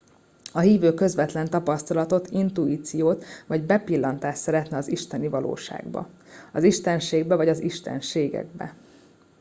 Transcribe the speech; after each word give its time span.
a 0.53 0.59
hívő 0.59 0.93
közvetlen 0.93 1.49
tapasztalatot 1.49 2.29
intuíciót 2.29 3.25
vagy 3.47 3.65
bepillantást 3.65 4.41
szeretne 4.41 4.77
az 4.77 4.87
isteni 4.87 5.27
valóságba 5.27 6.09
az 6.53 6.63
istenségbe 6.63 7.35
vagy 7.35 7.49
a 7.49 7.55
istenségekbe 7.59 8.75